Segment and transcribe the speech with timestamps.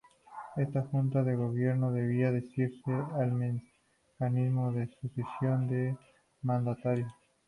[0.57, 2.71] Esta junta de gobierno debía decidir
[3.21, 3.31] el
[4.17, 5.95] mecanismo de sucesión del
[6.41, 7.07] mandatario.